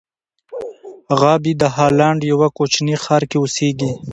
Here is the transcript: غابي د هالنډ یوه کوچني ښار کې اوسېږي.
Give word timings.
غابي 1.19 1.53
د 1.61 1.63
هالنډ 1.75 2.19
یوه 2.31 2.47
کوچني 2.57 2.95
ښار 3.03 3.23
کې 3.29 3.37
اوسېږي. 3.39 3.91